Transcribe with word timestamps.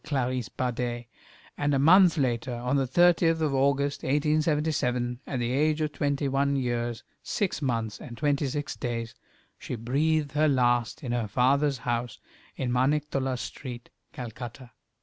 Clarisse 0.03 0.49
Bader, 0.49 1.05
and 1.59 1.75
a 1.75 1.77
month 1.77 2.17
later, 2.17 2.55
on 2.55 2.75
the 2.75 2.87
30th 2.87 3.39
of 3.39 3.53
August, 3.53 4.01
1877, 4.01 5.19
at 5.27 5.37
the 5.37 5.51
age 5.51 5.79
of 5.79 5.91
twenty 5.91 6.27
one 6.27 6.55
years, 6.55 7.03
six 7.21 7.61
months, 7.61 8.01
and 8.01 8.17
twenty 8.17 8.47
six 8.47 8.75
days, 8.75 9.13
she 9.59 9.75
breathed 9.75 10.31
her 10.31 10.47
last 10.47 11.03
in 11.03 11.11
her 11.11 11.27
father's 11.27 11.77
house 11.85 12.17
in 12.55 12.71
Maniktollah 12.71 13.37
Street, 13.37 13.91
Calcutta. 14.11 14.71